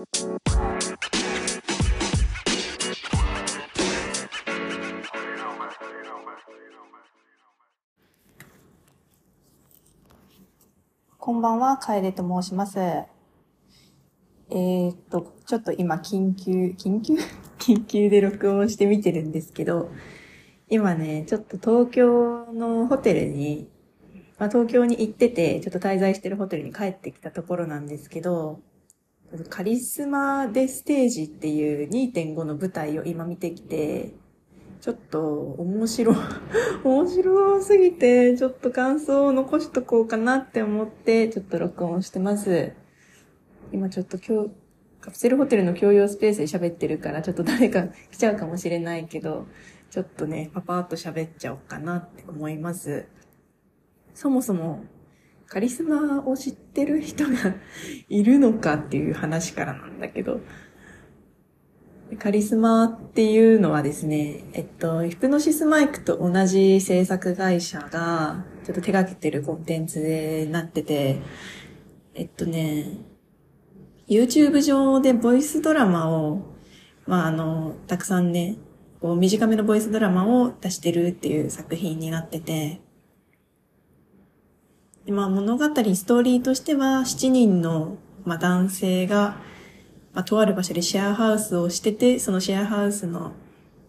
[0.00, 0.06] こ
[11.32, 12.78] んばんは、楓と申します。
[12.78, 17.16] えー、っと、ちょっと今、緊急、緊急？
[17.60, 19.90] 緊急で録音してみてるんですけど、
[20.70, 23.68] 今ね、ちょっと東京のホテルに、
[24.38, 28.62] まあ、東京に行ってて、ちょっと滞在してるホテルに帰ってきたところなんですけど、
[29.48, 34.12] カリスマでステージっていう2.5の舞台を今見てきて、
[34.80, 35.20] ちょっと
[35.58, 36.14] 面白、
[36.82, 42.72] 面白すぎて、ちょっと感想を残しとこうかなって思って、ちょっと録音してます。
[43.72, 44.50] 今ちょっと今日、
[45.00, 49.46] カプセルホテルの共用スペースで喋ってるから、ちょっと誰か来ちゃうかもしれないけど、
[49.90, 53.06] ちょっとね、パパーっと喋っちゃおうかなって思います。
[54.14, 54.80] そもそも、
[55.50, 57.32] カリスマを知ってる人が
[58.08, 60.40] いるのかっていう話からなんだけど、
[62.20, 71.18] カリスマっていうのはですね、えっと、ヒプノシスマイクと同じ制作会社が、ちょっと手掛けてるコンテンツでなってて、
[72.14, 72.98] えっとね、
[74.06, 76.42] YouTube 上でボイスドラマを、
[77.08, 78.56] まあ、あの、たくさんね、
[79.00, 82.80] こう短めのボイスドラマを出してるっていう作品になってて、
[85.10, 89.36] まあ物語、ストーリーとしては7人の、まあ、男性が
[90.12, 93.32] まあ、とある場所でシェアハウスをしてて、そのシェアハウスの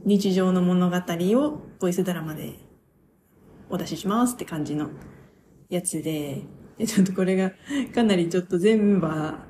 [0.05, 2.53] 日常の物語をボイスドラマで
[3.69, 4.89] お出ししますって感じの
[5.69, 6.43] やつで、
[6.85, 7.51] ちょっとこれが
[7.93, 9.45] かなりちょっと全部は、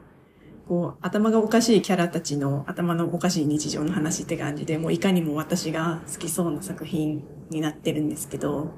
[0.68, 8.72] こう、頭がおかしいキャラたちの頭のおかしい日常の話って感じで、もういかにも私が好きそうな作品になってるんですけど、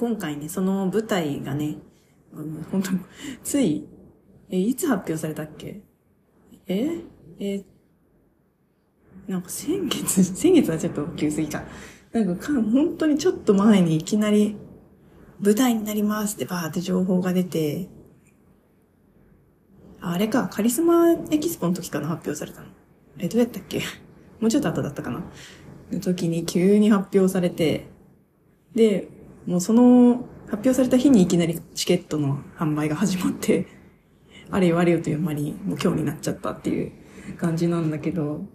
[0.00, 1.76] 今回ね、その舞台がね、
[2.72, 2.90] 本当
[3.44, 3.86] つい、
[4.48, 5.82] え、いつ発表されたっけ？
[6.66, 7.02] え？
[7.38, 7.62] え？
[9.28, 11.64] なんか先月、 先月はちょっと急すぎた。
[12.12, 14.56] なんかか、本当にちょっと前にいきなり
[15.38, 17.90] 舞台になりますってバーって情報が出て、
[20.00, 22.68] あれか、カリスマエキスポの時かな発表されたの。
[23.18, 23.82] え、どうやったっけ？
[24.40, 25.22] もうちょっと後だったかな。
[25.92, 27.86] の時に急に発表されて、
[28.74, 29.19] で、
[29.50, 33.66] もうその発表された日にいきなりチケットの販売が始まって、
[34.48, 36.92] あれよあれよという間にもう今日になっちゃったっていう
[37.36, 38.46] 感じなんだけど、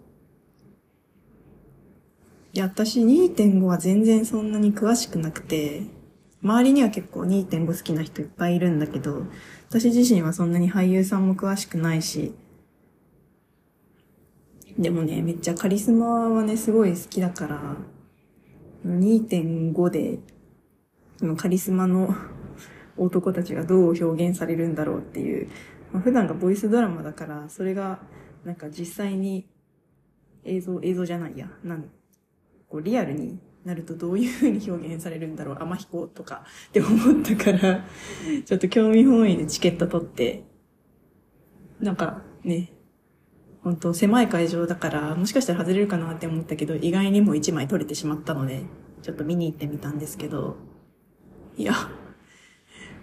[2.54, 5.82] いや、私2.5は全然そんなに詳しくなくて、
[6.42, 9.26] 周りには結構2.5好きな人いっぱいいるんだけど、
[9.68, 12.32] 私自身はそんなに俳優さんも詳しくないし、
[14.78, 17.76] でもね、めっちゃカリスマはね、すごい好きだから、
[18.86, 20.20] 2.5で、
[21.16, 22.14] そのカリスマの
[22.96, 25.48] 男たちがどう表現されるんだろうっていう
[25.92, 28.00] まあ、普段がボイスドラマだから、それが、
[28.44, 29.48] なんか実際に
[30.44, 31.84] 映像、映像じゃないや、なん
[32.68, 37.84] こうリアルになるとどういう風に表現されるんだろう、天彦とかって思ったから
[38.44, 40.44] ちょっと興味本位でチケット取って、
[41.80, 42.72] なんかね、
[43.62, 48.64] 本当狭い会場だから、もしかしたら外れるかなって思ったけど、意外にも1枚取れてしまったので、
[49.02, 50.56] ちょっと見に行ってみたんですけど、
[51.56, 51.74] いや、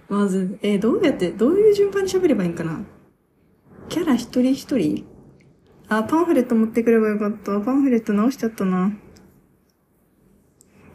[0.09, 2.85] まず、え、どうやって、どういう順番に喋ればいいんかな？
[3.89, 5.05] キャラ一人一人？
[5.89, 7.59] あ、パンフレット持ってくればよかった。
[7.59, 8.93] パンフレット直しちゃったな。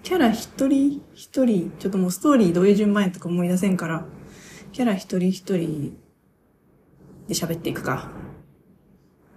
[0.03, 4.07] キャラ一人一人、ちょっともうストーリーどういう順番やとか思い出せんから、
[4.73, 5.99] キャラ一人一人
[7.27, 8.11] で喋っていくか。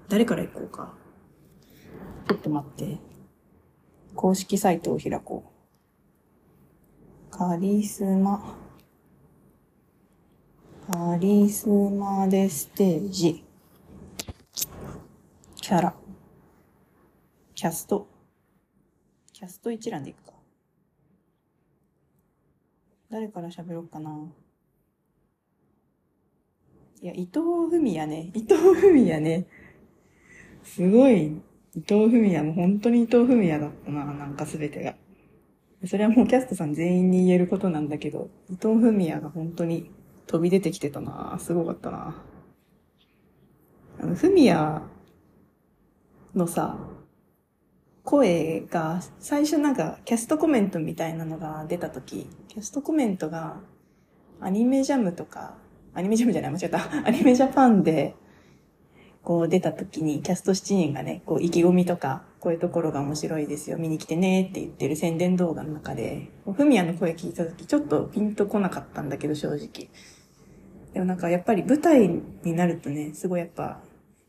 [0.07, 0.93] 誰から行こうか。
[2.27, 2.99] ちょっと待って。
[4.15, 5.50] 公式サイトを開こう。
[7.31, 8.57] カリスマ。
[10.91, 13.43] カリスマでステージ。
[15.55, 15.95] キャラ。
[17.55, 18.05] キャスト。
[19.31, 20.33] キャスト一覧でいくか。
[23.09, 24.11] 誰から喋ろうかな。
[27.01, 27.39] いや、伊藤
[27.71, 28.31] 文也ね。
[28.35, 29.47] 伊藤文也ね。
[30.63, 31.27] すごい、
[31.75, 34.95] 伊藤文也も本当に伊藤文也だったな、なんかすべてが。
[35.85, 39.89] それはもうキャストさん全員に言えることなんだけど、伊藤文也が本当に
[40.27, 42.15] 飛び出てきてたなすごかったな
[43.99, 44.83] あの、ふみや
[46.35, 46.77] のさ、
[48.03, 53.57] 声が、最初なんかキャストコメントみたいなのが出た時、キャストコメントが
[54.39, 55.55] アニメジャムとか、
[55.93, 57.07] アニメジャムじゃない間違った。
[57.07, 58.15] アニメジャパンで、
[59.23, 69.89] こう出た時にキャスト7人がね、こう意気込みとか、こういうところが面白いですよ、見に来てねって言ってる宣伝動画の中で、ふみやの声聞いた時ちょっとピンとこなかったんだけど正直。
[70.93, 72.09] でもなんかやっぱり舞台
[72.43, 73.79] になるとね、すごいやっぱ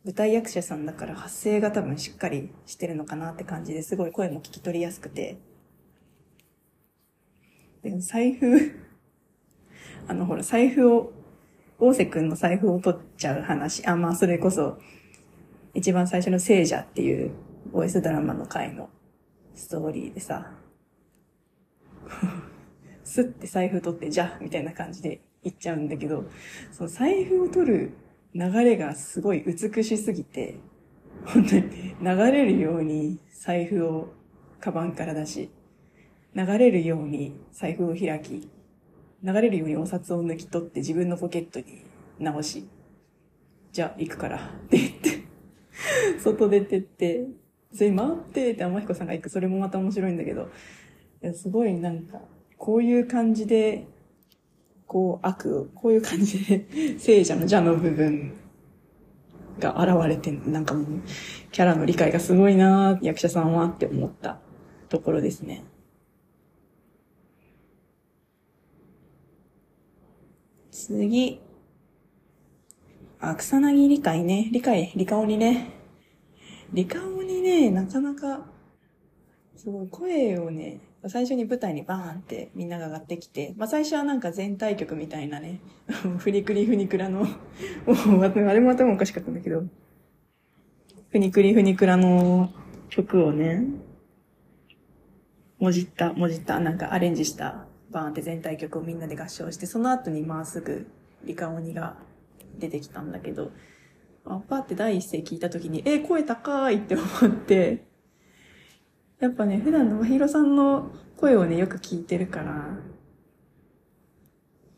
[0.04, 5.38] 舞台役者さんだから発声が多分しっかりしてるのかなって感じですごい声も聞き取りやすくて。
[7.82, 8.72] でも、財布
[10.06, 11.12] あのほら、財布を、
[11.84, 13.84] 大瀬くんの財布を取っちゃう話。
[13.88, 14.78] あ、まあそれこそ、
[15.74, 17.32] 一番最初の聖者っていう
[17.72, 18.88] OS ドラマの回の
[19.52, 20.52] ストーリーでさ、
[23.02, 26.24] スッて財布取って、じゃみたいな感じで行っちゃうんだけど、
[26.70, 27.90] その財布を取る
[28.32, 30.54] 流れがすごい美しすぎて、
[31.24, 31.62] 本当に
[32.00, 34.12] 流れるように財布を
[34.60, 35.50] カバンから出し、
[36.36, 38.48] 流れるように財布を開き、
[39.24, 41.84] 流れるようにお札を抜き取って自分のポケットに
[42.18, 42.68] 直し、
[43.72, 44.38] じゃあ行くから。
[44.38, 45.22] って言って。
[46.18, 47.26] 外出てって、
[47.72, 49.28] それ待ってって天彦さんが行く。
[49.28, 50.50] それもまた面白いんだけど、
[51.22, 52.20] いやすごいなんか、
[52.58, 53.86] こういう感じで
[54.92, 56.66] こう悪、こういう感じで
[56.98, 58.34] 聖者の邪の部分
[59.58, 60.86] が現れて、なんかもう、
[61.50, 64.38] キャラの理解がすごいな役者さんはって思った
[64.90, 65.64] ところですね。
[70.86, 71.40] 次。
[73.20, 74.48] あ、草薙理解ね。
[74.50, 75.70] 理解、理科鬼ね。
[76.72, 78.46] 理科鬼ね、なかなか、
[79.54, 85.60] すごい声をね、最初に舞台にバーンってみんなが上がってきて、まあ最初はなんか全体曲みたいなね、
[86.18, 89.64] フリクリフニクラの、もう、あれも頭おかしかったんだけど、
[91.10, 92.50] フニクリフニクラの
[92.88, 93.66] 曲をね、
[95.60, 100.86] もじった、もじった、なんかアレンジしたバーンって全体曲をみんなで合唱して、その後にまあすぐ
[101.24, 101.96] リカオニが
[102.58, 103.52] 出てきたんだけど、
[104.24, 107.84] あパーって第一声聞いた時に、え、声高いって思って、
[109.20, 112.66] やっぱね、普段のまひろさんの声をね、よく聞いてるから、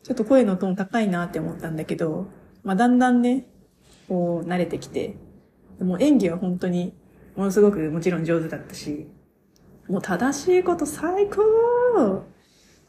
[0.03, 2.27] ちょっと声のトーン高いなって思ったんだけど、
[2.63, 3.47] まあ、だんだんね、
[4.07, 5.15] こう、慣れてきて、
[5.79, 6.93] でも演技は本当に、
[7.35, 9.07] ものすごくもちろん上手だったし、
[9.87, 12.25] もう正しいこと最高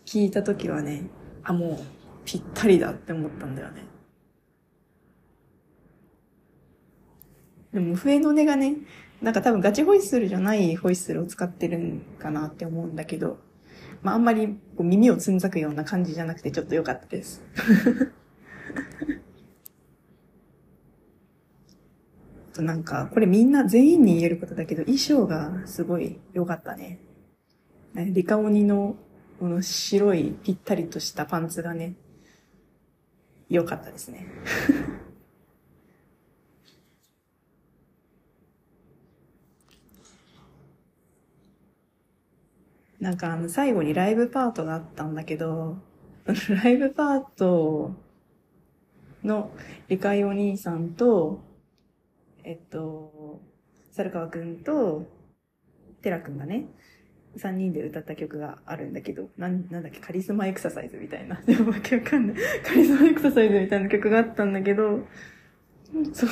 [0.06, 1.10] 聞いたときはね、
[1.42, 1.78] あ、もう
[2.24, 3.84] ぴったりだって思ったんだよね。
[7.74, 8.76] でも、笛の音がね、
[9.20, 13.38] なんか多分ガチホイッスルじゃないホイッスルを使ってるんかなって思うんだけど、
[14.02, 17.42] まああんまりこう耳をつんざくような感じじゃなくてちょっと良かったです。
[22.54, 27.00] となんか、これみんな全員に言えることだけど、衣装がすごい良かったね。
[27.94, 28.96] リカオニの
[29.38, 31.94] この白いぴったりとしたパンツがね、
[33.50, 34.26] 良かったですね。
[42.98, 45.76] なんかあの最後にライブパートがあったんだけど、
[46.64, 47.94] ライブパート
[49.22, 49.50] の
[49.88, 51.40] 理解お兄さんと、
[52.42, 53.42] えっと、
[53.92, 55.06] 猿川くんと、
[56.00, 56.66] 寺くんがね、
[57.38, 61.40] 三人で歌った曲があるんだけど、なん、なんだっけ、カリスマエクササイズみたいな。
[61.46, 62.36] でもわけわかんない。
[62.64, 65.06] カリスマエクササイズみたいな曲があったんだけど、
[66.12, 66.30] そう、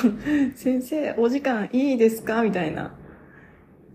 [0.55, 2.97] 先生、お時間いいですかみたいな。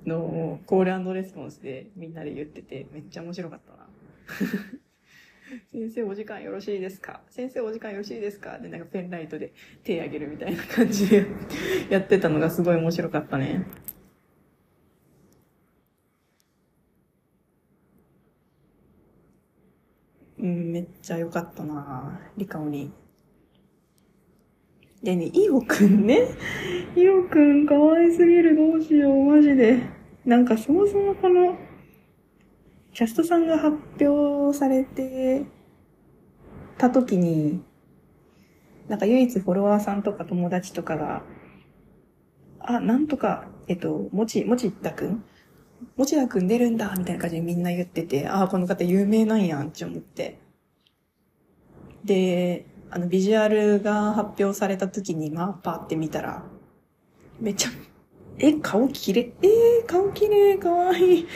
[0.05, 3.87] のをコールレスポンスでみんなで言ってて、めっちゃ面白かったな。
[5.71, 7.21] 先生お時間よろしいですか？
[7.29, 8.57] 先生お時間よろしいですか？
[8.59, 9.51] で、なんかペンライトで
[9.83, 11.25] 手挙げるみたいな感じで
[11.89, 13.65] やってたのがすごい面白かったね。
[20.39, 22.91] うん、めっちゃ良かったなリカオリ。
[25.03, 26.27] でね、イオくんね。
[26.95, 28.55] イオくん可愛すぎる。
[28.55, 29.25] どうしよう。
[29.25, 29.79] マジで。
[30.25, 31.57] なんかそもそもこの、
[32.93, 35.45] キャストさんが発表されて
[36.77, 37.61] た時に、
[38.87, 41.23] なんか唯一フォロワーさんとか友達とかが、
[42.59, 45.23] あ、なんとか、えっと、もち、もちったくん
[45.99, 50.39] もちだくん出るんだみたいな感じでみんな言ってて、ああ、この方有名なんやんって思って。
[52.05, 56.45] で、あの、ビジュアルが発表された時に、まあ、パーって見たら、
[57.41, 57.69] めっちゃ、
[58.37, 61.27] え、顔綺麗えー、顔綺麗かわいい。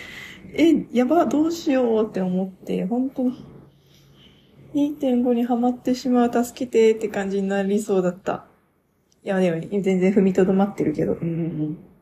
[0.54, 3.46] え、やば、どうしようって思って、本当に、
[4.76, 8.46] 2.5にハマってしまう、助けてって感じになりそうだった。
[9.26, 11.34] いや、でも、全然踏みとどまってるけど、うんうんう
[11.66, 11.93] ん。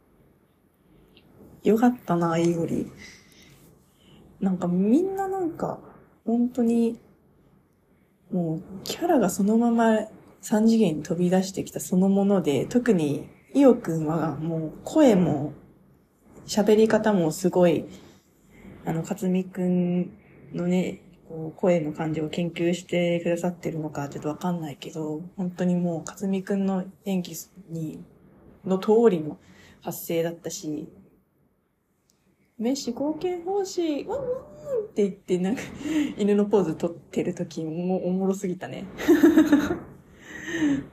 [1.63, 2.91] よかったな、イーゴリ。
[4.39, 5.79] なんかみんななんか、
[6.25, 6.99] 本当に、
[8.31, 10.07] もうキャラがそのまま
[10.39, 15.53] 三次元に飛び出してきたそのもので、特にイオくんはもう声も
[16.45, 17.85] 喋り方もすごい、
[18.85, 20.11] あの、かつみくん
[20.53, 27.35] のね、こう声の感じを研究してくださってるのかちょっとわかんないけど、本当にもうかつみくんの演技
[27.69, 28.03] に
[28.65, 29.37] の通りの
[29.81, 30.89] 発声だったし、
[32.61, 35.63] メッシ貢献欲しい、ワンワンって言って、なんか、
[36.15, 38.85] 犬のポーズ取ってる時もおもろすぎたね。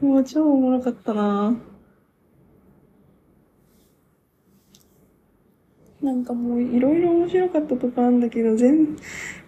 [0.00, 1.54] も う超おもろかったな
[6.00, 8.96] なんかもういろいろ面白かったとこあるんだけど、全、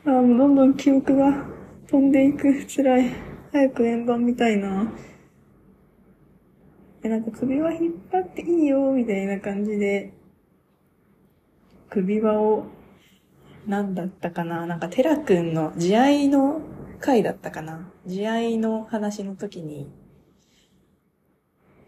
[0.04, 1.46] あもうどんどん記憶が
[1.86, 2.66] 飛んでいく。
[2.66, 3.12] 辛い。
[3.50, 4.92] 早く円盤見たいな。
[7.02, 10.19] え、なんか首輪引っ張っていいよ、みたいな感じで、
[11.90, 12.66] 首輪を、
[13.66, 14.64] なんだったかな？
[14.66, 16.60] なんかテラ君の慈愛の
[17.00, 17.90] 回だったかな？
[18.06, 19.90] 慈愛の話の時に、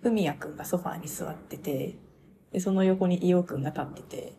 [0.03, 1.97] ふみやくんがソファーに座ってて、
[2.51, 4.33] で、その横に伊代くんが立ってて、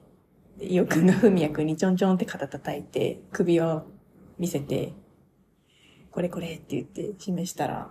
[0.57, 3.85] で、伊代くんがふみやくんにちょんちょんって肩叩いて、首輪を
[4.37, 4.93] 見せて、
[6.11, 7.89] これこれって言って示したら、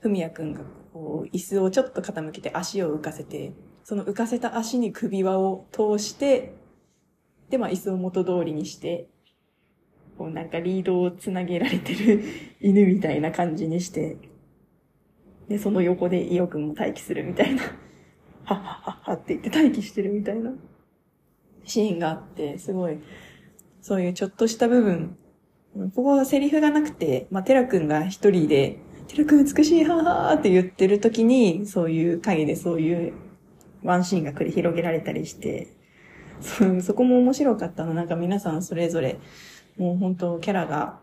[0.00, 0.60] ふみやくんが
[0.92, 6.54] こう、椅子をちょっと傾けて足を浮かせて、その浮かせた足に首輪を通して、
[7.54, 9.06] で、まあ椅子を元通りにして、
[10.18, 12.24] こうなんかリードをつなげられてる
[12.60, 14.16] 犬みたいな感じにして、
[15.48, 17.72] で、その横で伊代くんも待機するみたいな、はっ
[18.44, 20.52] はっはっはって言って待機してるみたいな
[21.64, 22.98] シーンがあって、すごい、
[23.80, 25.16] そういうちょっとした部分、
[25.94, 33.12] ここはセリフがなくて、まあ、テラくんが一人で、テラくん美しい、ははーって言ってる時に、そういう影でそういう
[33.84, 35.68] ワンシーンが繰り広げられたりして、
[36.82, 37.94] そ、こも面白かったの。
[37.94, 39.18] なんか皆さんそれぞれ、
[39.76, 41.00] もう本当キャラが、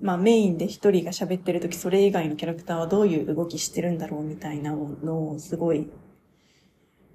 [0.00, 5.90] まあメインで一人が喋ってる時、それ以外のキャラクターはどういう動きしてるんだろうみたいなのをすごい、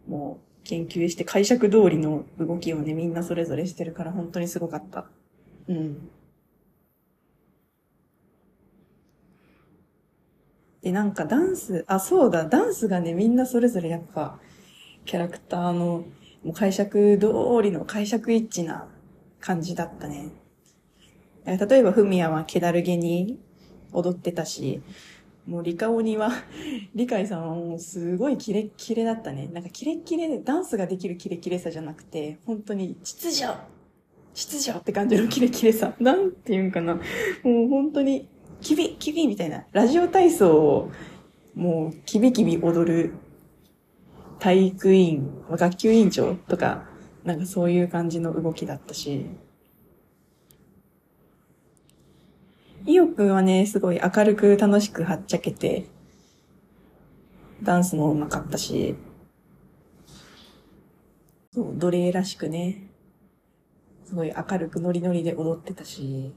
[0.07, 5.05] もう研究して解釈通りの動きをね、みんなそれぞれしてるから本当にすごかった。
[5.67, 6.09] うん。
[10.81, 14.39] で、なんかダンス、あ、そうだ、ダンスがね、みんなそれぞれやっぱ、
[15.05, 16.05] キャラクターの、
[16.43, 17.27] もう解釈通
[17.61, 18.87] りの解釈一致な
[19.39, 20.31] 感じだったね。
[21.45, 23.39] 例えば、フミヤは気だるげに
[23.91, 24.81] 踊ってたし、
[25.47, 26.31] もうリカオニは、
[26.93, 29.49] リカイさんはもうすごいキレッキレだったね。
[29.51, 33.51] なんかキレッキレで、ダンスができるキレッキレさじゃなくて、本当に秩序
[34.33, 35.95] 秩序って感じのキレキレさ。
[35.99, 36.95] なんて言うんかな。
[36.95, 37.01] も
[37.65, 38.29] う本当に
[38.61, 39.65] キビ、キビみたいな。
[39.71, 40.91] ラジオ体操を、
[41.55, 43.13] もう、キビキビ踊る
[44.39, 46.85] 体育委員、学級委員長とか、
[47.23, 49.25] なんかそういう感じの動きだったし。
[52.85, 55.87] イオくんはね、すごい明るく楽しくはっちゃけて、
[57.61, 58.95] ダンスも上手かったし、
[61.51, 62.89] そう、奴隷らしくね、
[64.05, 66.33] すごい明るくノリノリで踊ってたし、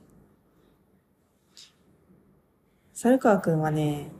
[2.93, 4.11] 猿川くんはね、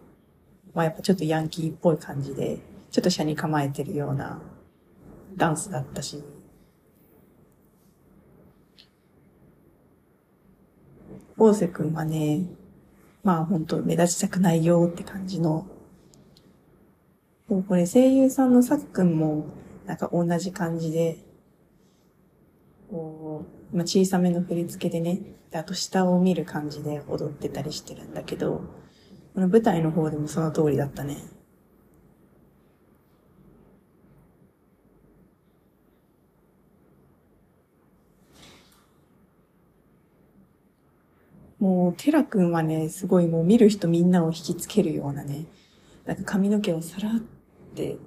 [0.73, 2.61] まあやっぱちょっとヤンキーっぽい感じで、
[2.93, 4.41] ちょっと車に構えてるような
[5.35, 6.23] ダンスだったし、
[11.39, 12.45] 大瀬くんはね、
[13.25, 15.67] まあ本当目立ちたくないよって感じの、
[17.49, 19.47] でもこれ声優さんのさっくんも
[19.87, 21.17] なんか同じ感じで、
[22.91, 25.19] こう、まあ、小さめの振り付けでね、
[25.55, 28.65] あと下を見る感じで踊ってたりしてるんだけど、
[29.35, 31.17] この舞台の方でもその通りだったね。
[41.63, 45.47] もう、テラ君はね、すごいもう見る人みんなを引きつけるようなね、
[46.05, 47.21] なんか髪の毛をさらっ
[47.77, 47.99] て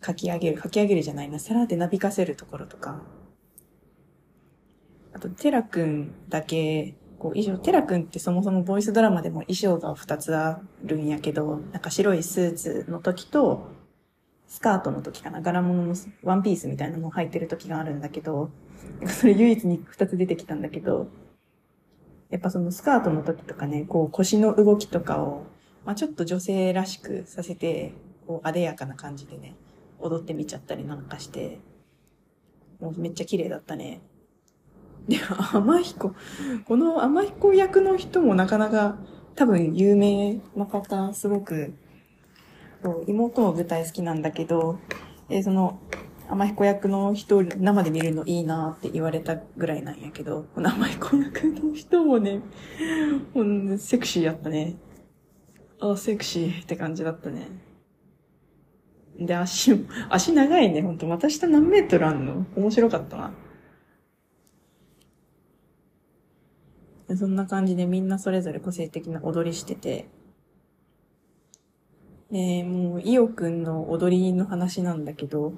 [0.00, 3.00] かき上げる、かき上げるじゃないな、さらってなびかせるところとか、
[5.12, 13.68] あと、テラ君だけ、こう、衣装、テラ君ってそもそもボイスドラマでも衣装が2つあるんやけど、なんか白いスーツの時と、
[14.48, 15.94] スカートの時かな、柄物の
[16.24, 18.50] ワンピースみたいなのも入ってる時があるんだけど、
[19.06, 21.06] それ唯一に2つ出てきたんだけど、
[22.30, 25.44] やっぱそのスカートの時とかね、こう腰の動きとかを、
[25.84, 27.94] まあちょっと女性らしくさせて、
[28.26, 29.54] こう、あでやかな感じでね、
[30.00, 31.60] 踊ってみちゃったりなんかして、
[32.80, 34.00] もうめっちゃ綺麗だったね。
[35.08, 35.18] で、
[35.52, 36.14] 天彦、
[36.64, 38.98] この天彦役の人もなかなか
[39.36, 41.74] 多分有名な方、すごく、
[43.06, 44.78] 妹も舞台好きなんだけど、
[45.28, 45.78] えその、
[46.28, 52.40] 天彦役の人、生で見るのいいなって言われたぐらいなんやけど、この天彦役の人もね、
[53.34, 54.76] ほんセクシーやったね。
[55.80, 57.48] あ、セクシーって感じだったね。
[59.18, 61.06] で、足、足長いね、ほんと。
[61.06, 62.46] また下何メートルあんの？
[62.56, 63.32] 面白かったな。
[67.16, 70.08] そんな感じでみんなそれぞれ個性的な踊りしてて、
[72.30, 75.52] ねもう、イオくんの踊りの話なんだけど、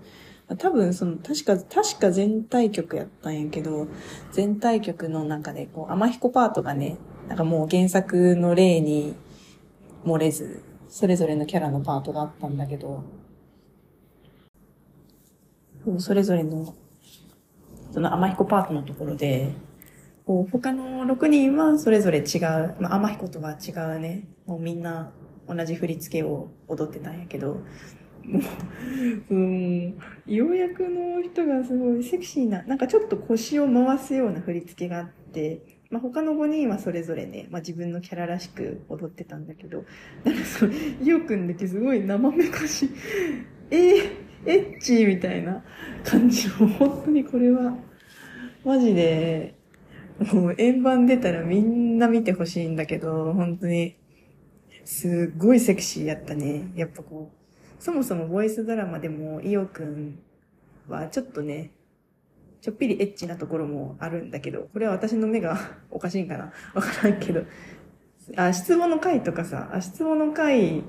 [0.56, 3.86] 多分その、確か、確か全体曲やったんやけど、
[4.32, 6.96] 全体曲の中で、こう、天彦パートがね、
[7.28, 9.14] なんかもう原作の例に
[10.04, 13.04] 漏れず、それぞれのキャラのパートがあったんだけど、
[15.98, 16.74] それぞれの、
[17.92, 19.52] その天彦パートのところで、
[20.26, 25.10] こう他の6人はそれぞれ違う、まあ、天彦とは違うね、もうみんな
[25.46, 27.62] 同じ振り付けを踊ってたんやけど、
[28.28, 28.40] も
[29.30, 39.84] う、うん、ようやくの人がすごいセクシーな、なんかちょっと腰を回すような振り付けがあって、まあ、他の5人はそれぞれね、まあ、自分のキャラらしく踊ってたんだけど、
[40.24, 42.90] なんかそう、イオくんだけすごい生めかし、
[43.70, 44.10] えー、
[44.46, 45.64] エッチみたいな
[46.04, 47.78] 感じの、本当にこれは、
[48.64, 49.54] マジで、
[50.32, 53.96] もう円盤出たらみんな見てほしいんだけど、本当に、
[54.84, 56.70] すっごいセクシーやったね。
[56.74, 57.37] やっぱこう、
[57.78, 60.18] そもそもボイスドラマでもイオくん
[60.88, 61.70] はちょっとね、
[62.60, 65.58] ちょっぴりエッチなところもあるんだけど、これは私の目が
[65.90, 66.52] おかしいんかな？
[66.74, 67.44] わからんけど、
[68.36, 70.82] あ、質問の回とかさ、あ、質問の回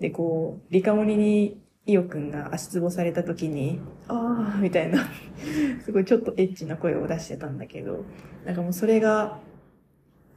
[0.00, 5.08] でこう、リカモニにイオくんが足つぼされた時に、あーみたいな。
[5.84, 8.04] すごいちょっとエッチな声を出してたんだけど、
[8.44, 9.38] なんかもうそれが、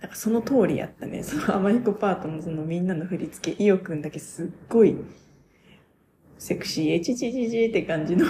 [0.01, 1.23] なんかその通りやったね。
[1.23, 4.97] その甘い子パートのそのみんなの振り付け、イオくんだけすっごい、
[6.43, 8.25] セクシー、エチチチチって感じの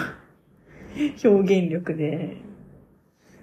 [1.25, 2.37] 表現力で、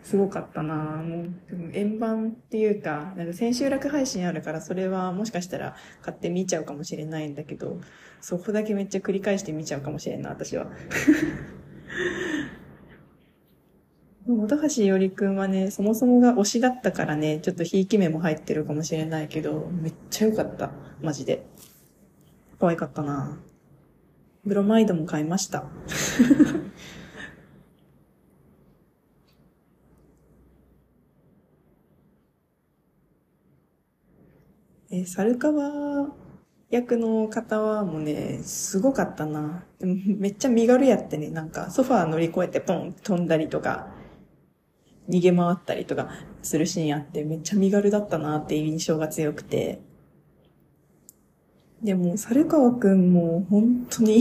[0.04, 1.28] すごかったなもう、
[1.72, 7.80] 円盤っていうか、なんか千秋楽配信あるからそれはもしかしたら買って見ちゃうかもしれないんだけど、
[8.20, 10.70] そこだけめっちゃ繰り返して見ちゃうかもしれんな、私は。
[14.24, 14.46] 本
[14.76, 20.70] 橋よりくんはね、そもそもが推しだったからね、ちょっとひいき目も入ってるかもしれないけど、めっちゃ良かった。
[21.02, 21.44] マジで。
[22.60, 23.40] 可愛かったな
[24.44, 25.64] ブロマイドも買いました。
[34.90, 36.08] え、猿川
[36.70, 39.64] 役の方はもうね、すごかったな。
[39.80, 43.88] めっちゃ身軽やってね、なんかソファー乗り越えてポン飛んだりとか、
[45.08, 46.10] 逃げ回ったりとか
[46.42, 49.89] するシーンあって、めっちゃ身軽だったなっていう印象が強くて。
[51.82, 54.20] でも、猿川くんも本当に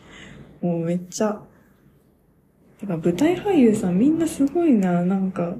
[0.62, 1.42] もうめっちゃ、
[2.78, 5.56] てから舞台俳優さんみんなすごいな、なんか、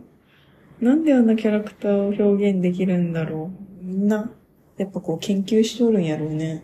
[0.81, 3.51] なんであんなキャラクターを表現できるんだろ
[3.83, 3.85] う。
[3.85, 4.31] みんな、
[4.79, 6.62] やっぱこう研究しとるんやろうね。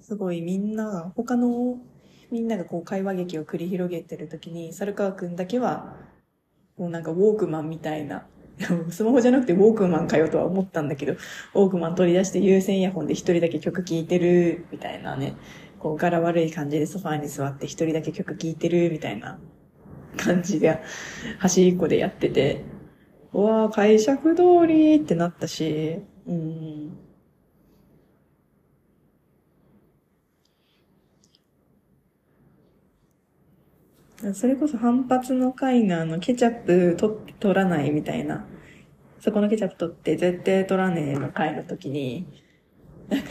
[0.00, 1.78] すごいみんな、他の
[2.30, 5.96] みんながこう会話劇を繰り広げてる時に、猿川くんだけは、
[6.76, 8.26] もうなんかウォークマンみたいな、
[8.90, 15.34] スマホじゃなくてウォークマンかよとは思ったんだけど、ウォークマン取り出して有線イヤホンで一人だけ曲聴いてるみたいなね、
[15.78, 19.38] こう柄悪い感じでソファーに座って一人だけ曲聴いてるみたいな
[20.16, 20.80] 感じで、
[21.38, 22.64] 端っこでやってて、
[23.32, 27.03] うわぁ、解釈通りってなったし、うん。
[34.32, 38.46] それこそ反発の回のあの、ケチャップ取って取らないみたいな。
[39.20, 42.26] そこのケチャップ取って絶対取らねえの回の時に、
[43.08, 43.28] なんか、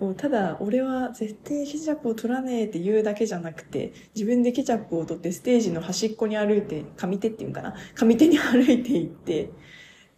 [0.00, 7.74] もうただ俺は絶対ケチャップを取らねえって言うだけじゃなくて、自分でケチャップを取ってステージの端っこに歩いて、上手っていうんかな。
[7.94, 9.50] 上手に歩いていって、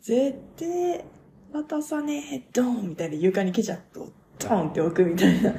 [0.00, 1.04] 絶対
[1.52, 5.54] 渡さねえ、ドーンみたいな床にケチャップをドーンって置くみたいな。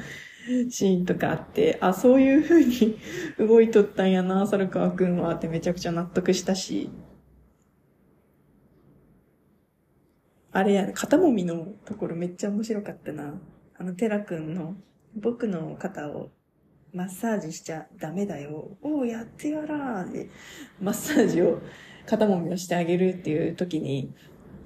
[0.70, 2.98] シーンとかあって、あ、そういう風に
[3.40, 6.90] 動いとったんやな、猿川くんはってめちゃくちゃ納得したし。
[10.52, 13.42] あれや、肩もみのところめっちゃ面白かったな。
[13.78, 14.76] あの、テラくんの、
[15.16, 16.30] 僕の肩を
[16.94, 18.78] マッサージしちゃダメだよ。
[18.82, 20.30] おう、やってやらーで、
[20.80, 21.62] マッサージを、
[22.06, 24.14] 肩もみをしてあげるっていう時に、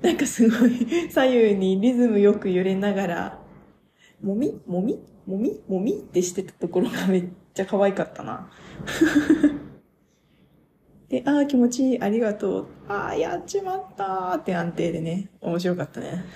[0.01, 3.39] なんかすごい左右にリズムよく揺れながら、
[4.21, 4.61] もみ？
[4.67, 4.99] もみ？
[5.29, 8.49] もみもみってしてたところがめっちゃ可愛かったな。
[11.07, 12.67] で、ああ、気持ちいい、ありがとう。
[12.87, 16.25] ああ、やっちまったーって安定でね、面白かったね。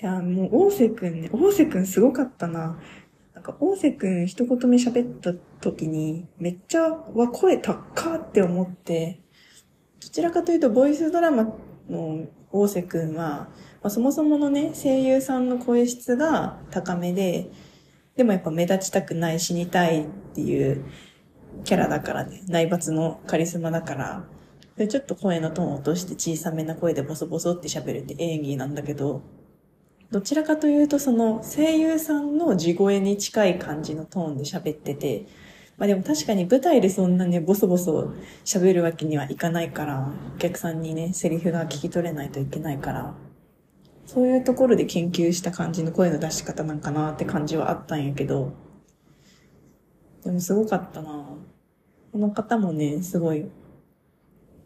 [0.00, 2.78] いや、もう、大瀬くんね、大瀬くんすごかったな。
[3.34, 9.20] なんか、大瀬くん一言目喋った時に、めっちゃ、わ、声高って思って、
[10.00, 11.56] どちらかというと、ボイスドラマ
[11.88, 13.48] の大瀬くんは、
[13.86, 17.52] まあ、そもそものね、声優さんの声質が高めで、
[18.16, 20.84] でもやっぱ目立ちたくない、死にたいっていう
[21.62, 24.24] キャラだからね、内抜のカリスマだから、
[24.74, 29.22] でちょっと声のトーンを落として小さめな声でボソボソって喋るって演技なんだけど、
[30.10, 35.26] どちらかというとその声優さんの地声に近い感じのトーンで喋ってて、
[35.76, 38.12] まあでも確かに舞台でそんなね、ボソボソ
[38.44, 43.14] 喋るわけにはいかないから、お客さんにね、セリフが聞き取れないといけないから、
[44.06, 48.52] そういうところで研究した感じの声の出し方なんかなって感じはあったんやけど、
[50.24, 51.28] でもすごかったな。
[52.12, 53.46] この方もね、すごい、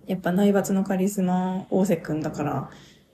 [0.06, 2.70] やっぱ内抜のカリスマ、大瀬くんだから、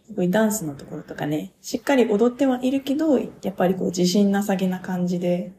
[0.07, 5.53] すごいダンスのところとかね、しっかり踊ってはいるけど、やっぱりこう自信なさげな感じで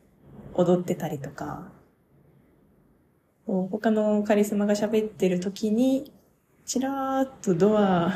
[0.54, 1.72] 踊ってたりとか、
[3.46, 6.14] 他のカリスマが喋ってる時に、
[6.66, 8.14] ちらーっとドア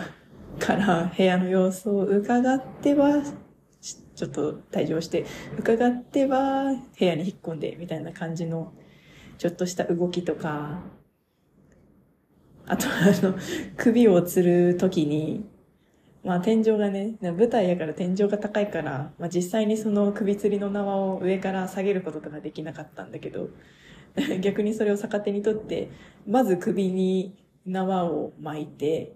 [0.60, 3.24] から部屋の様子を伺っては、
[3.82, 5.26] ちょっと退場して、
[5.58, 8.74] 伺っては部屋に引っ込んで、みたいな感じの、
[9.38, 10.82] ちょっとした動きとか、
[12.68, 13.36] あとあの、
[13.78, 15.46] 首を吊る時に、
[16.24, 23.50] まあ天井がね、舞台やから天井が高いから、まあ実際にその首吊りの縄を上から下げることとかできなかったんだけど、
[24.42, 25.90] 逆にそれを逆手にとって、
[26.28, 27.36] まず首に
[27.66, 29.16] 縄を巻いて、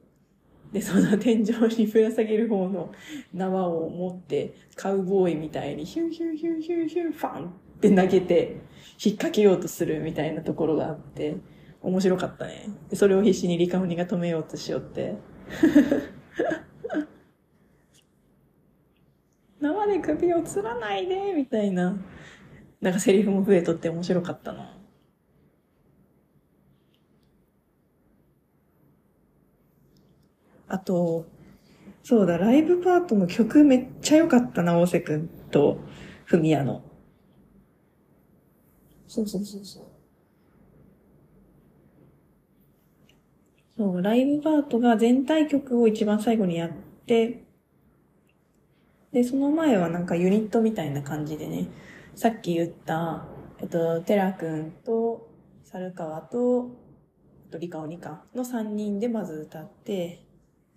[0.72, 2.92] で、その天井にぶら下げる方の
[3.34, 8.58] 縄を持って、カウボーイみたいにヒューヒューヒューヒューヒューファンって投げて、
[9.04, 11.38] 引っ掛けようとするみたいなところがあって、
[11.82, 12.70] 面白かったね。
[12.94, 15.16] それを必死にリカオニが止めようとしよって。
[19.62, 21.98] 縄で首を吊らないでみたいな。
[22.82, 24.78] なんかセリフも増えとって面白かったな。
[30.68, 31.26] あと、
[32.04, 35.80] そうだ、ライブパートの曲めっちゃ良かったな、大瀬くんと、
[36.26, 36.84] ふみやの。
[39.08, 39.84] そうそうそうそう。
[43.78, 46.72] そう、ライブパートが全体曲を一番最後にやっ
[47.06, 47.46] て、
[49.12, 51.70] で、その前はなんかユニットみたいな感じでね、
[52.16, 53.26] さっき言った、
[53.60, 55.30] えっと、テラくんと、
[55.64, 56.72] 猿川と、
[57.48, 60.25] あとリカオニカの3人でまず歌って、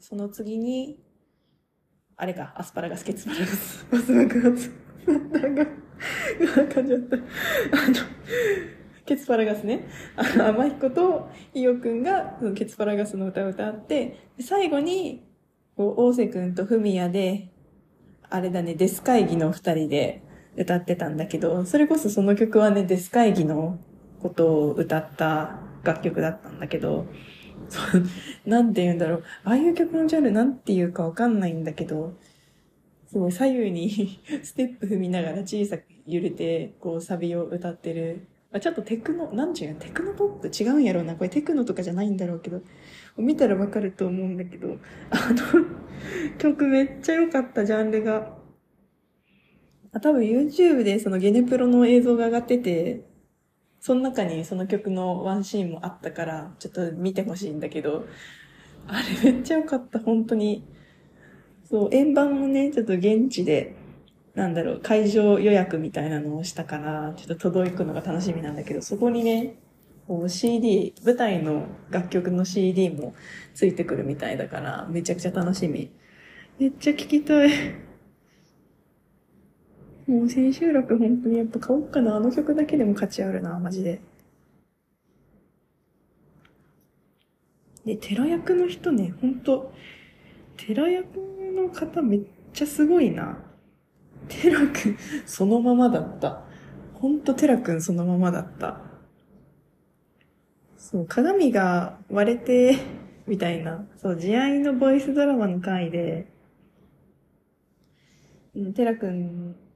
[0.01, 1.01] その次に、
[2.17, 4.71] あれか、アスパラガス、ケツパラガス、バス爆発。
[5.07, 5.67] なんか、
[6.75, 7.17] 感じゃった。
[7.17, 7.25] あの、
[9.05, 9.89] ケツパラガスね。
[10.17, 15.27] あの、甘彦と伊代くんが、そのケツパラガスの歌を歌って、最後に、
[15.77, 17.51] こう、大瀬くんとフミヤで、
[18.31, 20.23] あれだね、デス会議の二人で
[20.57, 23.79] 歌ってたんだけど、それこそその曲はね、デス会議の
[24.21, 27.07] ことを歌った楽曲だったんだけど、
[28.47, 29.25] なんて言うんだろう。
[29.45, 32.15] ああいう曲のジャンルなんて言うかわかんないんだけど、
[33.07, 38.27] すごい左右に ステップ踏みながら小さく揺れて、こうサビを歌ってる。
[38.51, 40.49] あちょっとテクノ、なんちゅうテクノポップ？
[40.49, 41.17] 違うんやろうな。
[41.17, 42.63] これテクノとかじゃないんだろうけど、
[43.19, 44.79] 見たらわかると思うんだけど、
[45.11, 45.67] あの
[46.39, 48.39] 曲めっちゃ良かった、ジャンルが。
[49.93, 53.03] あ、多分 YouTube でそのゲネプロの映像が上がってて、
[53.81, 58.07] その中にその曲のワンシーンもあったから、ちょっと見てほしいんだけど、
[58.87, 60.65] あれめっちゃ良かった、本当に。
[61.69, 63.75] そう、円盤もね、ちょっと現地で、
[64.35, 69.57] なんだろう、会場予約みたいなのをしたから、ちょっと届くのが楽しみなんだけど、そこにね、
[70.07, 73.15] こう CD、舞台の楽曲の CD も
[73.55, 75.91] ついてくるみたいだから、めちゃくちゃ楽しみ。
[76.59, 77.88] めっちゃ聴きたい。
[80.09, 82.17] もう千秋楽本当にやっぱ買おうかな。
[82.17, 84.01] あの曲だけでも価値あるな、マジで。
[87.85, 89.71] で、寺役の人ね、ほんと、
[90.57, 91.19] 寺役
[91.55, 92.21] の方めっ
[92.55, 93.39] ちゃすごいな。
[94.29, 96.43] 寺くん、そのままだった。
[96.95, 98.81] ほんと寺くんそのままだった。
[100.79, 102.79] そう、鏡が割れて、
[103.27, 103.87] みたいな。
[103.97, 106.27] そう、慈愛のボイスドラマの回で、
[108.75, 109.68] 寺くん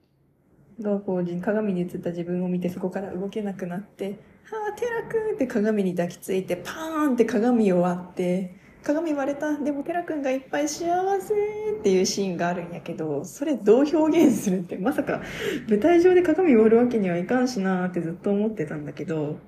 [0.83, 9.57] がこう鏡に映った自分を見てそこから動けなくなって、はあ、テラ君って鏡に抱きついて、パーンって鏡を割って、鏡割れた。
[9.57, 10.87] でもテラ君がいっぱい幸
[11.21, 11.35] せ
[11.79, 15.23] っていうシーンがあるんやけど、それどう表現するって、まさか
[15.69, 19.39] 舞台上で鏡割るわけにはいかんしなーってずっと思ってたんだけど、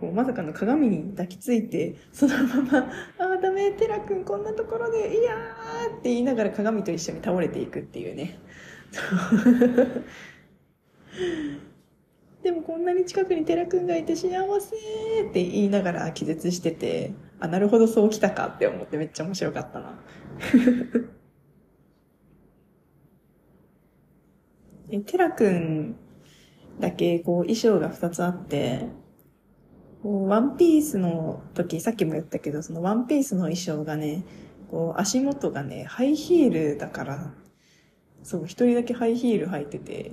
[0.00, 8.38] こうまさかの鏡に抱きついて、そのまま、ああ、ダメ、テラ君こんなところで、いやーって言いながら鏡と一緒に倒れていくっていうね。
[12.42, 14.76] でもこんなに近くに寺くんがいて幸せ
[15.28, 19.98] って言いながら気絶してて、あ、なるほどそうきたかって思ってめっちゃ面白かったな。
[24.90, 25.96] え、テラくん
[26.80, 28.86] だけこう衣装が2つあって、
[30.02, 34.24] こうワンピースの時、さっきも言ったけど、そのワンピースの衣装がね、
[34.70, 37.34] こう足元がね、ハイヒールだから、
[38.28, 40.12] そう、一人だけハイヒール履いてて、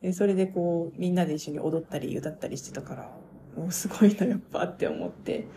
[0.00, 3.10] でそれでこう、みんなで一緒に踊ったり歌ったりしてたから、
[3.56, 5.48] もうすごいな、やっぱって思って、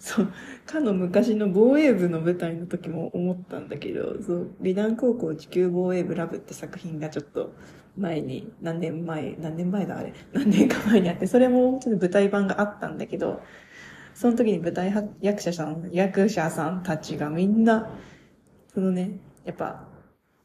[0.00, 0.32] そう、
[0.66, 7.52] かの昔の防衛部の舞台の時も思ったんだけど、そう、美男高校地球防衛部ラブって作品がちょっと
[7.96, 13.40] 前に、何年前、何年前だあれ、何年か前にあって、それもちょっと舞台版があったんだけど、
[14.12, 17.92] その時に舞台役者さん、役者さんたちがみんな、
[18.74, 19.89] そのね、やっぱ、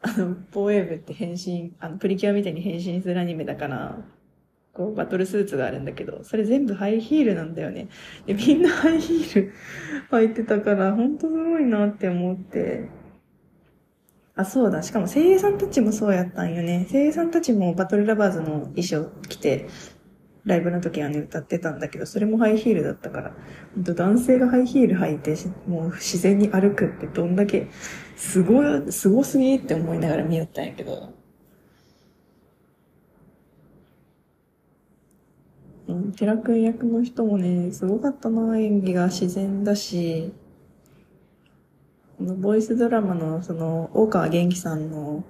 [0.01, 3.97] あの、防衛部って変身、あの、プリキュアみたいに変身するアニメだから、
[4.73, 7.87] こう、バトルスーツがあるんだけど、それ全部ハイヒールなんだよね。
[8.25, 9.53] で、みんなハイヒール
[10.11, 12.89] 履いてたから、ほんとすごいなって思って。
[14.35, 14.83] あ、そうだ。
[14.83, 16.87] しかも声優さんたちもそうやったんよね。
[16.91, 19.67] 声優さんたちもバトルラバーズの衣装着て、
[20.45, 23.31] ライブの時はね、歌ってたんだけど、それもハイヒールだったから、
[23.73, 25.35] ほんと男性がハイヒール履いて、
[25.67, 27.67] もう自然に歩くってどんだけ、
[28.15, 31.13] すごい、すごすぎって思いながら見よったんやけど、
[35.87, 40.33] うん、寺君役の人もね、すごかったな、演技が自然だし、
[42.17, 45.23] このボイスドラマの、その、大川元気さんの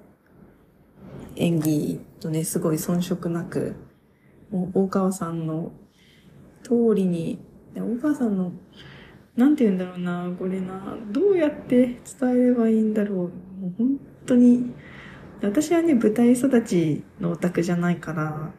[1.34, 3.74] 演技とね、すごい遜色なく、
[4.50, 5.72] もう大川さんの
[6.62, 7.38] 通りに、
[7.74, 8.52] 大川さんの、
[9.36, 13.16] なんて言うんだろうな、これな、どうやって伝えればいいんだろう。
[13.18, 13.28] も
[13.68, 14.72] う本当に、
[15.42, 18.52] 私はね、舞台育ちのオタクじゃないから、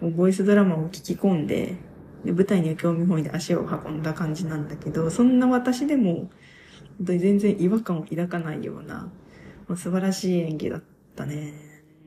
[0.00, 1.76] ボイスドラマを聞き込んで、
[2.24, 6.30] で舞台には興味本位で足を運んだ感じなんだけど、そんな私でも、
[6.98, 9.10] 本当に全然違和感を抱かないような、
[9.66, 10.82] もう素晴らしい演技だっ
[11.14, 11.54] たね。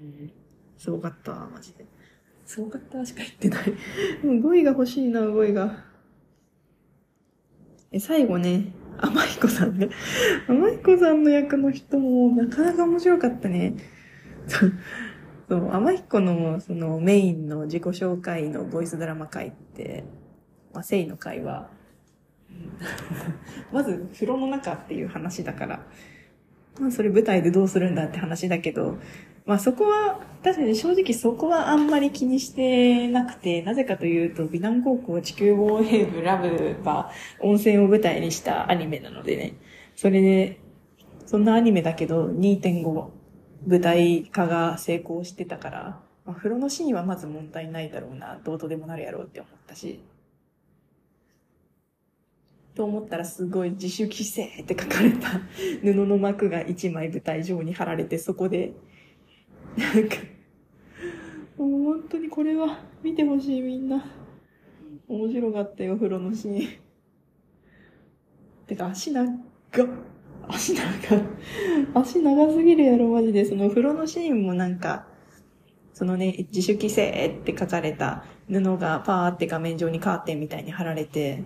[0.01, 0.31] うん、
[0.77, 1.85] すごかった、マジで。
[2.45, 3.69] すごかったしか言ってない。
[4.23, 5.88] も う語彙が欲しいな、語彙が。
[7.91, 9.89] え、最後ね、甘彦さんね。
[10.47, 13.75] 甘彦さんの役の人もなかなか面白かったね。
[14.47, 20.03] そう、天彦のそのメインの自己紹介のボイスドラマ会って、
[20.73, 21.69] まあ、聖の会は、
[23.73, 25.85] まず風呂の中っていう話だから、
[26.79, 28.97] まあそれ舞台でどうするんだって話だけど、
[29.49, 37.09] まあそこは、確かに正直そこはあんまり気にしてなくて、なぜかというと、美男高校地球防衛部ラブは
[37.39, 39.55] 温泉を舞台にしたアニメなのでね、
[39.95, 40.59] それで、
[41.25, 43.07] そんなアニメだけど2.5
[43.65, 49.99] 舞台化が成功してたから、まあ、風呂のシーンはまず問題ないだろうな、どうとでもなるやろうって思ったし。
[52.75, 55.41] と思ったらすごい自主規制って書かれた
[55.81, 58.73] 布の幕が一枚舞台上に貼られて、そこで、
[59.79, 60.15] なんか、
[61.57, 64.03] もう本当にこれは見てほしいみんな。
[65.07, 66.69] 面白かったよ、風呂のシーン。
[68.67, 69.35] てか足長っ。
[70.47, 70.81] 足長、
[71.93, 73.45] 足長すぎるやろ、マジで。
[73.45, 75.07] その風呂のシーンもなんか、
[75.93, 81.43] そのね、自主規制って書かれた布がパーって画面上にカーテンみたいに貼られて、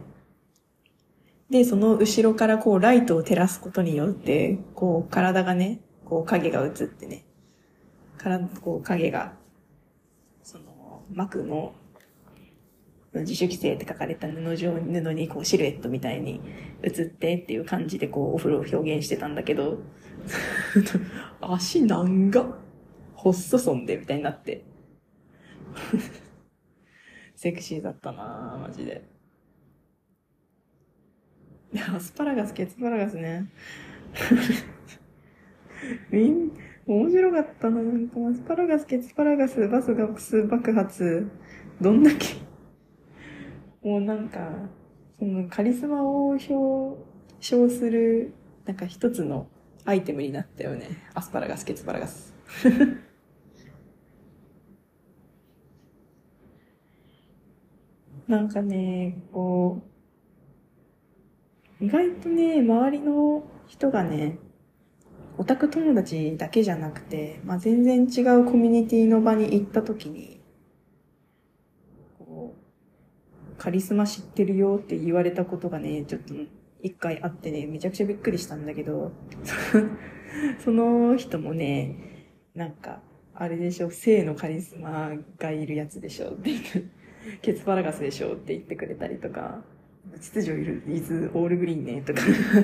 [1.49, 7.25] で、その後ろからこうライトを照らすことによって、こう体がね、こう影が映ってね、
[8.23, 9.33] からこう影が、
[10.41, 11.75] その幕の
[13.13, 16.39] 自主規制って書かれた布状、布にこうシルエットみたいに
[16.81, 19.79] 映ってっていう感じでこうお風呂を表現してたんだけど、
[21.41, 22.57] 足長
[23.13, 24.63] 細そんでみたいになって。
[27.35, 29.03] セクシーだったなぁ、マジで。
[31.93, 33.49] アスパラガス、ケツパラガスね。
[36.09, 36.51] みん、
[36.85, 41.29] 面白かったな、なんかアスパラガス、ケツパラガス、バスガクス爆発。
[41.79, 42.35] どんだけ
[43.81, 44.39] もうなんか、
[45.17, 46.53] そのカリスマを表
[47.39, 48.33] 彰する、
[48.65, 49.47] なんか一つの
[49.85, 50.89] アイテムになったよね。
[51.13, 52.33] アスパラガス、ケツパラガス。
[58.27, 59.81] なんかね、こ
[61.81, 64.37] う、意外とね、周りの人がね、
[65.37, 70.39] オタク友達だけじゃなくて、まあ、全然違うコミュニティの場に行った時に、
[72.19, 76.33] こうカリスマ知ってるよって言われたことがね、ちょっと
[76.81, 79.11] 一回あってね、めちゃくちゃびっくりしたんだけど、
[80.63, 81.95] その人もね、
[82.53, 83.01] なんか、
[83.33, 86.83] あれでしょ、性のカリスマがいるやつでしょって言って、
[87.41, 89.63] ケツパラガスでしょって言ってくれたりとか、
[90.19, 92.21] 秩序いる、イズ、オールグリーンね、とか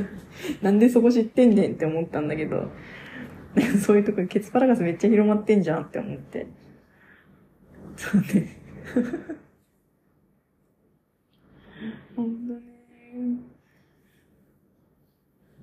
[0.62, 2.70] なんでそこ知ってんねんって思ったんだけど、
[3.82, 6.48] そういうとこケツパラガスめっちゃ広まってんじゃんって思って。
[7.96, 8.58] そうね。
[12.16, 12.60] ほんとね。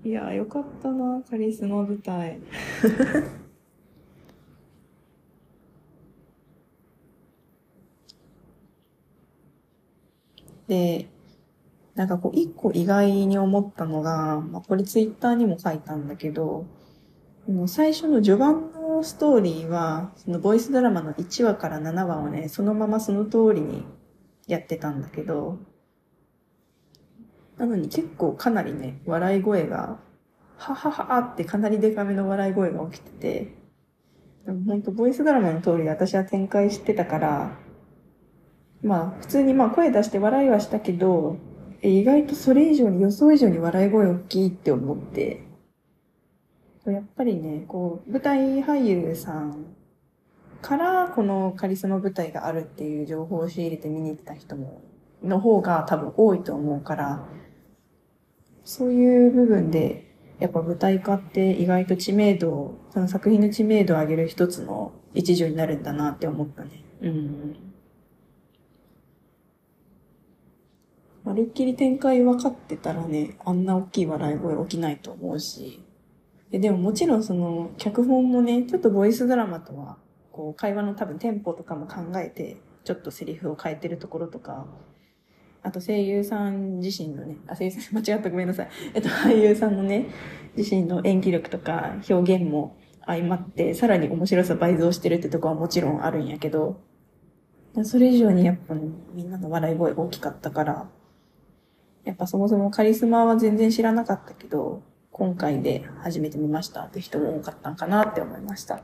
[0.04, 2.38] いや、よかったな、カリスマ舞台。
[10.68, 11.08] で、
[11.96, 16.66] なんかこう、一個意外に思ったのが、まあ、これツイッターにも書いたんだけど、
[17.48, 23.84] もう最初の序盤のストーリーは、そのボイスドラマの1話から7話をね、そのままその通りに
[24.46, 25.58] やってたんだけど、
[27.56, 29.98] なのに結構かなりね、笑い声が、
[30.58, 33.54] はははってかなりデカめの笑い声が起きてて、
[34.44, 37.58] でも本当ボイスドラマの通り私は展開してたから、
[38.82, 41.38] まあ普通にまあ声出して笑いはしたけど、
[41.82, 45.46] 意外とそれ以上に予想以上に笑い声大きいって思って、
[46.86, 49.74] やっぱりね、こう、舞台俳優さん
[50.62, 54.82] からこのカリスマ舞台があるっていう情報を仕入れて見に行った人も、
[55.22, 57.26] の方が多分多いと思うから、
[58.64, 66.84] そういう部分で、やっぱ舞台化って意外と知名度、その作品の知名度を上げる一つの一助になるんだなって思ったね。
[67.00, 67.65] うん。
[71.26, 75.82] まるっきり展開分かってたらね、あんな大きい笑い声起きないと思うし。
[76.52, 79.98] でももちろんその、脚本もね、ちょっとボイスドラマとは、
[80.30, 84.68] こう、会話の多分テンポとかも考えて、ちょっとセリフを変えてるところとか、
[85.64, 88.68] あと声優さん自身のね、あ、声優さん、 間違ったごめんなさい。
[88.94, 90.06] えっと、俳優さんのね、
[90.56, 96.76] 自身の演技力とか表現も相まって、さらに面白さ倍増してるってとこはもちろんあるんやけど、
[97.82, 100.88] それ以上にやっぱ、ね、みんなの笑い声大きかったから、
[102.06, 108.80] やっぱそもそもカリスマは全然知らなかったけど、今回で初めて見ましたって人も多かったんかなって思いました。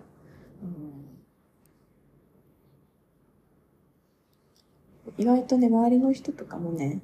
[5.18, 7.00] 意外とね、周りの人とかもね、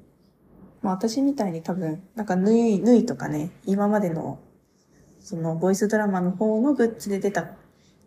[0.82, 4.40] まあ私みたいに多分、なんか縫い、縫いとかね、今までの、
[5.20, 7.54] そのボイスドラマの方のグッズで出た、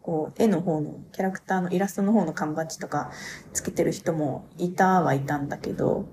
[0.02, 3.12] こう、絵の方の、キャラクターのイラストの方の缶バッジとか
[3.54, 6.08] つけてる人もいたはいたんだけど、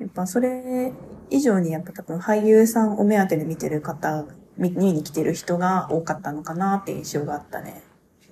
[0.00, 0.92] やっぱそれ
[1.28, 4.24] 以上にやっぱ多分俳優さんを目当てで見てる方、
[4.56, 7.82] 見に来てる人が多かったのかなって印象があったね。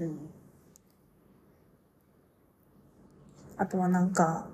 [0.01, 0.19] うん。
[3.59, 4.49] あとはなんか、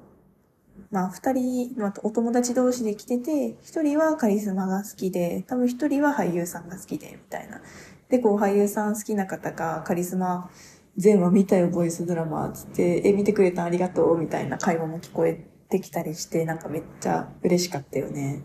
[0.91, 7.61] まあ二人、まあ、お友達同士で来てて、一人はカリスマが好きで、多分一人は俳優さんが好きで、みたいな。
[8.09, 10.51] で、こう俳優さん好きな方がカリスマ
[10.97, 18.43] 全話見たよ、ボイスドラマ、つって、え、見てくれたありがとう、みたいな会話も聞こえってきたりして、なんかめっちゃ嬉しかったよね。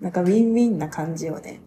[0.00, 1.60] なんかウィンウィンな感じをね。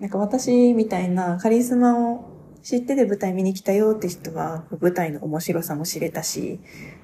[0.00, 2.24] なんか私みたいなカリスマを
[2.62, 6.60] 知ってて舞台見に来たよって人は、舞台の面白さも知れたし、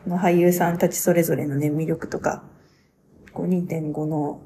[0.06, 2.44] の俳優さんたちそれぞれのね、魅力とか、
[3.32, 4.40] こう2.5の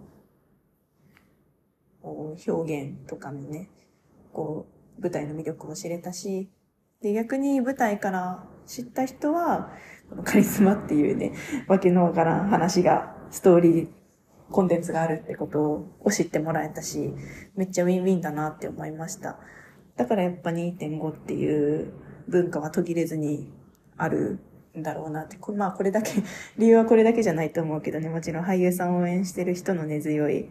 [2.03, 3.71] 表現とかのね、
[4.33, 4.67] こ
[4.99, 6.51] う、舞台の魅力を知れたし、
[7.01, 9.73] で、逆に舞台から知った人は、
[10.11, 11.33] このカリスマっていうね、
[11.67, 13.89] わけのわからん話が、ストーリー、
[14.51, 17.13] コンテンツがあるってことを知ってもらえたし、
[17.57, 19.39] めっちゃウィンウィンだなって思いました。
[19.97, 21.93] だからやっぱ2.5っていう
[22.29, 23.53] 文化は途切れずに
[23.97, 24.39] ある
[24.77, 25.37] んだろうなって。
[25.53, 26.13] まあこれだけ、
[26.57, 30.49] 理由はこれだけじゃないと思うけどね、もちろん俳優さんを応援してる人の根強い、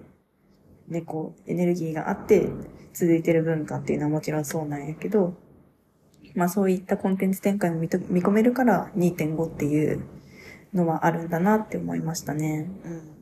[0.88, 1.04] ね、
[1.48, 2.50] エネルギーがあって
[2.94, 5.34] 続いてる文化っていうのはもちろんそうなんやけど、
[6.38, 10.04] まあそういったコンテンツ展開も見込めるから2.5っていう
[10.72, 12.70] のはあるんだなって思いましたね。
[12.86, 13.18] うん。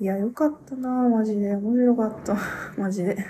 [0.00, 1.54] いや、よかったなマジで。
[1.54, 2.36] 面白かった。
[2.76, 3.16] マジで。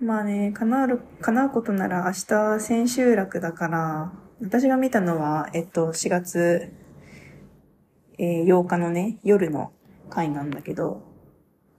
[0.00, 4.12] まあね、叶う、叶うことなら明日千秋楽だから、
[4.42, 6.70] 私が見たのは、えっと、4月、
[8.18, 9.72] えー、8日のね、夜の
[10.08, 11.02] 回なんだけど、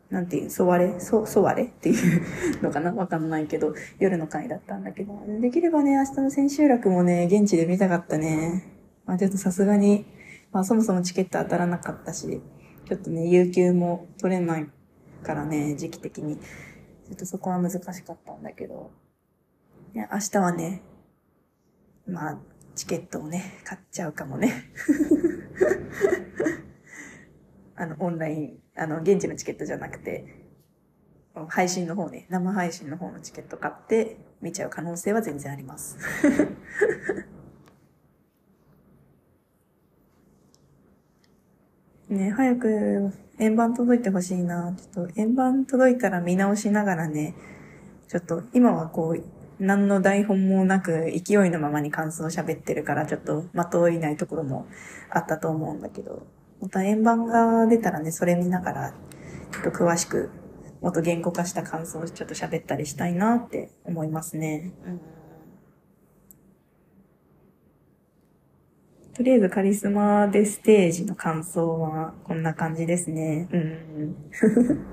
[0.10, 2.91] なんていう、そわれ、そ、そわれっていうのかな？
[2.93, 8.74] わかんないけど、夜の回だったんだけど、できればね、明日の千秋楽もね、現地で見たかったね。
[9.06, 10.06] まあちょっとさすがに、
[10.51, 12.41] まあそもそもチケット当たらなかったし、
[12.88, 14.68] ちょっとね、有給も取れない
[15.22, 16.38] からね、時期的に。
[16.38, 18.91] ちょっとそこは難しかったんだけど、
[19.93, 20.84] 明日はね、
[22.08, 22.38] まあ、
[22.76, 24.72] チケットをね、買っちゃうかもね。
[27.80, 30.25] あの、オンライン、あの、現地のチケットじゃなくて、
[31.47, 35.97] 配信の方ね、生配信の方のチケット買って見ちゃう可能性は全然あります。
[42.09, 44.75] ね、早く円盤届いてほしいな。
[44.75, 47.34] ちょっと円盤届いたら見直しながらね、
[48.09, 49.23] ちょっと今はこう、
[49.63, 54.67] 何の台本もなく勢いのままに感想を喋ってるからちょっと的をいないところも
[55.09, 56.25] あったと思うんだけど、
[56.62, 58.93] また円盤が出たらね、それ見ながら
[59.51, 60.30] ちょっと詳しく
[60.82, 64.74] もっと言語化した感想をちょっと喋ったりしたいなって思いますね。
[64.86, 65.01] うん
[69.20, 73.49] とりあえずカリスマでステージの感想はこんな感じですね。
[73.51, 74.16] うん。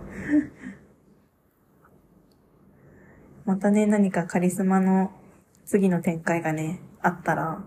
[3.47, 5.12] またね、何かカリスマの
[5.64, 7.64] 次の展開がね、あったら、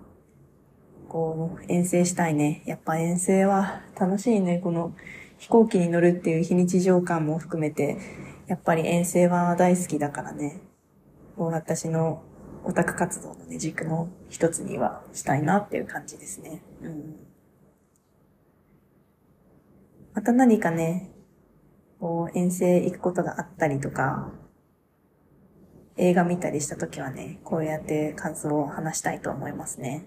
[1.10, 2.62] こう、遠征したいね。
[2.66, 4.60] やっぱ遠征は楽しいね。
[4.60, 4.94] この
[5.40, 7.98] 飛行機に乗るっていう非日常感も含めて、
[8.48, 10.62] やっぱり遠征は大好きだからね。
[11.36, 12.22] こう私の
[12.64, 16.62] オタク活動のね、軸の一つにはしたいなっていう感じですね。
[16.82, 17.16] うん。
[20.14, 21.10] また何かね、
[22.00, 24.32] こう遠征行くことがあったりとか、
[25.98, 30.06] 映画見たりした時はね、こうやって感想を話したいと思いますね。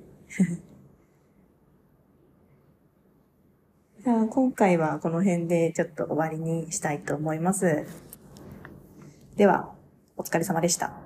[4.05, 7.87] じゃあ今回はこの辺でちょっと終わりにしたいと思います。
[9.37, 9.73] では、
[10.17, 11.02] お疲れ様でした。